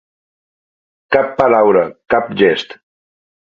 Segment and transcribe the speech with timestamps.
[1.17, 1.85] Cap paraula,
[2.17, 2.77] cap gest.